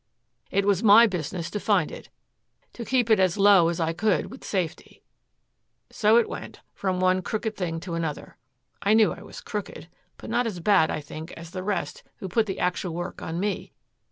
[0.49, 2.09] It was my business to find it,
[2.73, 5.03] to keep it as low as I could with safety.
[5.91, 8.35] So it went, from one crooked thing to another.
[8.81, 12.27] I knew I was crooked, but not as bad, I think, as the rest who
[12.27, 13.73] put the actual work on me.